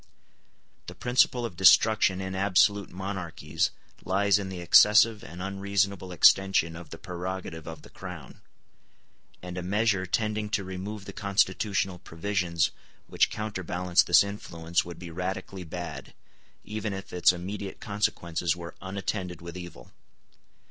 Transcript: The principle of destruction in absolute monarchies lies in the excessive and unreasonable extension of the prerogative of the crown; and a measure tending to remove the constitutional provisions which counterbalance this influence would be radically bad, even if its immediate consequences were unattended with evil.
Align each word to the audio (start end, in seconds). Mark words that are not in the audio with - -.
The 0.87 0.95
principle 0.95 1.45
of 1.45 1.55
destruction 1.55 2.21
in 2.21 2.33
absolute 2.33 2.89
monarchies 2.89 3.69
lies 4.03 4.39
in 4.39 4.49
the 4.49 4.59
excessive 4.59 5.23
and 5.23 5.43
unreasonable 5.43 6.11
extension 6.11 6.75
of 6.75 6.89
the 6.89 6.97
prerogative 6.97 7.67
of 7.67 7.83
the 7.83 7.89
crown; 7.91 8.41
and 9.43 9.59
a 9.59 9.61
measure 9.61 10.07
tending 10.07 10.49
to 10.49 10.63
remove 10.63 11.05
the 11.05 11.13
constitutional 11.13 11.99
provisions 11.99 12.71
which 13.05 13.29
counterbalance 13.29 14.01
this 14.01 14.23
influence 14.23 14.83
would 14.83 14.97
be 14.97 15.11
radically 15.11 15.63
bad, 15.63 16.15
even 16.63 16.93
if 16.93 17.13
its 17.13 17.31
immediate 17.31 17.79
consequences 17.79 18.55
were 18.55 18.73
unattended 18.81 19.39
with 19.39 19.55
evil. 19.55 19.91